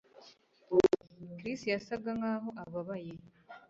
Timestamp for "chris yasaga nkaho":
1.37-2.49